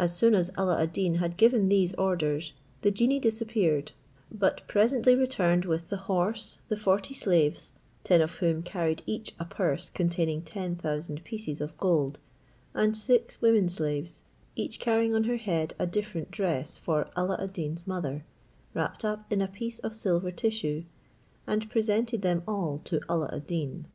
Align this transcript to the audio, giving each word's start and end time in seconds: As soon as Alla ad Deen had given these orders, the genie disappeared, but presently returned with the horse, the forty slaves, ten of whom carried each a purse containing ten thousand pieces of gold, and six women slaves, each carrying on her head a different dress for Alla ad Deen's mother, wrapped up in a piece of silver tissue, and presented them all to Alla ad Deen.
As 0.00 0.12
soon 0.16 0.34
as 0.34 0.50
Alla 0.58 0.82
ad 0.82 0.92
Deen 0.92 1.14
had 1.22 1.36
given 1.36 1.68
these 1.68 1.94
orders, 1.94 2.54
the 2.80 2.90
genie 2.90 3.20
disappeared, 3.20 3.92
but 4.32 4.66
presently 4.66 5.14
returned 5.14 5.64
with 5.64 5.88
the 5.90 5.96
horse, 6.10 6.58
the 6.66 6.74
forty 6.74 7.14
slaves, 7.14 7.70
ten 8.02 8.20
of 8.20 8.34
whom 8.38 8.64
carried 8.64 9.00
each 9.06 9.32
a 9.38 9.44
purse 9.44 9.90
containing 9.90 10.42
ten 10.42 10.74
thousand 10.74 11.22
pieces 11.22 11.60
of 11.60 11.78
gold, 11.78 12.18
and 12.74 12.96
six 12.96 13.40
women 13.40 13.68
slaves, 13.68 14.22
each 14.56 14.80
carrying 14.80 15.14
on 15.14 15.22
her 15.22 15.36
head 15.36 15.72
a 15.78 15.86
different 15.86 16.32
dress 16.32 16.76
for 16.76 17.08
Alla 17.14 17.38
ad 17.40 17.52
Deen's 17.52 17.86
mother, 17.86 18.24
wrapped 18.74 19.04
up 19.04 19.32
in 19.32 19.40
a 19.40 19.46
piece 19.46 19.78
of 19.78 19.94
silver 19.94 20.32
tissue, 20.32 20.82
and 21.46 21.70
presented 21.70 22.22
them 22.22 22.42
all 22.48 22.80
to 22.86 23.00
Alla 23.08 23.30
ad 23.32 23.46
Deen. 23.46 23.86